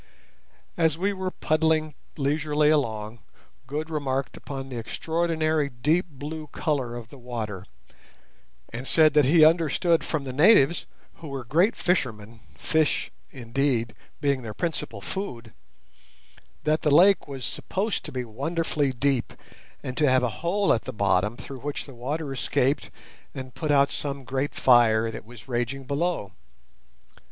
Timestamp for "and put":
23.35-23.69